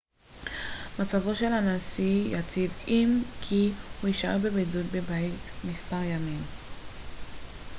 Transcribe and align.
מצבו 0.99 1.35
של 1.35 1.45
הנשיא 1.53 2.37
יציב 2.37 2.71
אם 2.87 3.21
כי 3.41 3.71
הוא 4.01 4.07
יישאר 4.07 4.37
בבידוד 4.37 4.85
בבית 4.91 5.39
מספר 5.63 6.03
ימים 6.03 6.43